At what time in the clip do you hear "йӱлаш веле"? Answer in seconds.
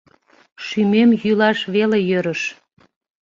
1.21-1.99